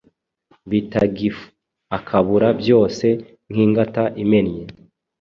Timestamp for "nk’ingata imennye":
3.51-4.63